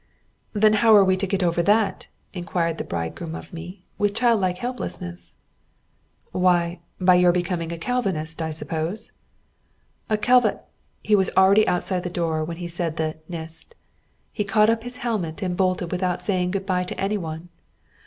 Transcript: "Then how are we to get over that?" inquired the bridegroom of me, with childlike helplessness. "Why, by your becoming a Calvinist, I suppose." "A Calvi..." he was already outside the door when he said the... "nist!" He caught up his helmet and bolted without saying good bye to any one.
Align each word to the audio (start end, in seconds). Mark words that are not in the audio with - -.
"Then 0.53 0.73
how 0.81 0.95
are 0.95 1.03
we 1.05 1.15
to 1.17 1.27
get 1.27 1.43
over 1.43 1.61
that?" 1.61 2.07
inquired 2.33 2.79
the 2.79 2.83
bridegroom 2.83 3.35
of 3.35 3.53
me, 3.53 3.83
with 3.99 4.15
childlike 4.15 4.57
helplessness. 4.57 5.35
"Why, 6.31 6.79
by 6.99 7.13
your 7.13 7.31
becoming 7.31 7.71
a 7.71 7.77
Calvinist, 7.77 8.41
I 8.41 8.49
suppose." 8.49 9.11
"A 10.09 10.17
Calvi..." 10.17 10.55
he 11.03 11.13
was 11.15 11.29
already 11.37 11.67
outside 11.67 12.01
the 12.01 12.09
door 12.09 12.43
when 12.43 12.57
he 12.57 12.67
said 12.67 12.97
the... 12.97 13.17
"nist!" 13.29 13.75
He 14.33 14.43
caught 14.43 14.71
up 14.71 14.81
his 14.81 14.97
helmet 14.97 15.43
and 15.43 15.55
bolted 15.55 15.91
without 15.91 16.23
saying 16.23 16.49
good 16.49 16.65
bye 16.65 16.85
to 16.85 16.99
any 16.99 17.19
one. 17.19 17.49